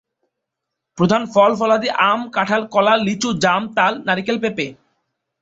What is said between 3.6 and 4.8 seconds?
তাল, নারিকেল, পেঁপে।